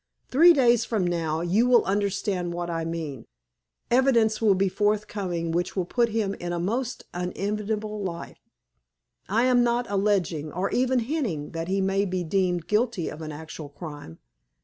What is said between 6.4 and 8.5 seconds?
a most unenviable light.